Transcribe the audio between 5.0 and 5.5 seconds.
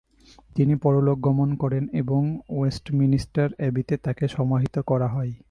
হয়।